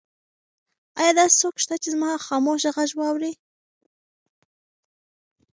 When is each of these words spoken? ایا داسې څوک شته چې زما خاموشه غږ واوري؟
ایا 0.99 1.11
داسې 1.19 1.35
څوک 1.41 1.55
شته 1.63 1.75
چې 1.81 1.87
زما 1.93 2.09
خاموشه 2.27 2.69
غږ 2.77 2.91
واوري؟ 2.99 3.31